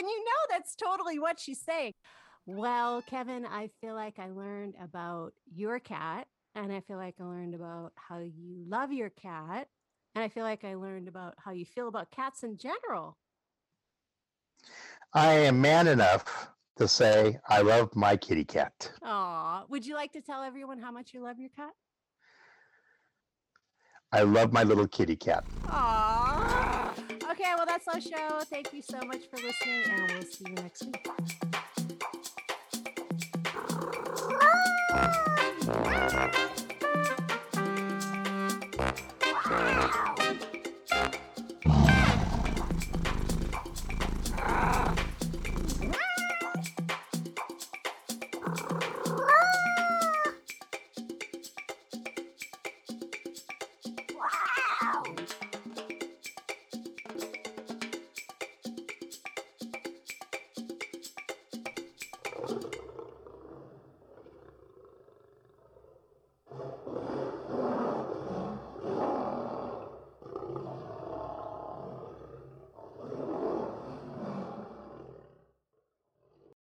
And 0.00 0.09
you 0.09 0.25
know 0.25 0.57
that's 0.57 0.75
totally 0.75 1.19
what 1.19 1.38
she's 1.38 1.61
saying. 1.61 1.92
Well, 2.47 3.02
Kevin, 3.02 3.45
I 3.45 3.69
feel 3.83 3.95
like 3.95 4.19
I 4.19 4.30
learned 4.30 4.75
about 4.83 5.35
your 5.54 5.78
cat, 5.78 6.26
and 6.54 6.73
I 6.73 6.80
feel 6.80 6.97
like 6.97 7.16
I 7.21 7.25
learned 7.25 7.54
about 7.54 7.92
how 7.97 8.21
you 8.21 8.64
love 8.66 8.92
your 8.92 9.11
cat, 9.11 9.69
and 10.14 10.25
I 10.25 10.28
feel 10.28 10.45
like 10.45 10.64
I 10.64 10.76
learned 10.76 11.07
about 11.07 11.35
how 11.37 11.50
you 11.50 11.66
feel 11.66 11.87
about 11.87 12.11
cats 12.11 12.42
in 12.45 12.57
general. 12.57 13.19
I 15.12 15.33
am 15.33 15.61
man 15.61 15.87
enough 15.87 16.49
to 16.76 16.88
say 16.88 17.38
I 17.47 17.61
love 17.61 17.95
my 17.95 18.16
kitty 18.16 18.45
cat. 18.45 18.90
Aw, 19.04 19.64
would 19.69 19.85
you 19.85 19.95
like 19.95 20.12
to 20.12 20.23
tell 20.23 20.42
everyone 20.42 20.78
how 20.78 20.90
much 20.90 21.12
you 21.12 21.23
love 21.23 21.38
your 21.38 21.50
cat? 21.50 21.73
I 24.12 24.23
love 24.23 24.52
my 24.52 24.64
little 24.64 24.88
kitty 24.88 25.17
cat. 25.17 25.45
Aw. 25.69 26.93
Okay, 27.31 27.52
well, 27.57 27.67
that's 27.67 27.87
our 27.87 28.00
show. 28.00 28.40
Thank 28.45 28.73
you 28.73 28.83
so 28.83 28.99
much 29.07 29.23
for 29.31 29.37
listening, 29.37 29.85
and 29.87 30.12
we'll 30.12 30.23
see 30.23 30.45
you 30.49 30.55
next 30.55 30.85
week. 30.85 31.07